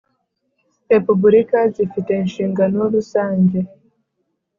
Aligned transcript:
Repubulika 0.91 1.57
zifite 1.75 2.11
inshingano 2.21 2.79
rusange 2.93 3.59